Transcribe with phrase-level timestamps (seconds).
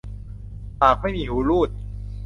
[0.81, 1.69] ปากไม่มีหูรูด